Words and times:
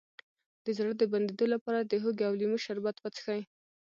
د 0.65 0.67
زړه 0.77 0.93
د 0.97 1.03
بندیدو 1.11 1.45
لپاره 1.53 1.79
د 1.83 1.93
هوږې 2.01 2.23
او 2.29 2.33
لیمو 2.39 2.57
شربت 2.65 2.95
وڅښئ 2.99 3.41